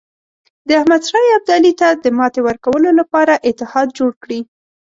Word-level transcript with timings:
د 0.67 0.69
احمدشاه 0.79 1.33
ابدالي 1.37 1.73
ته 1.79 1.87
د 2.03 2.05
ماتې 2.17 2.41
ورکولو 2.47 2.89
لپاره 2.99 3.33
اتحاد 3.49 3.87
جوړ 3.97 4.11
کړي. 4.23 4.39